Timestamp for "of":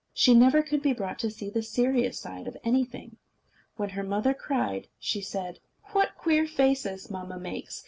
2.47-2.57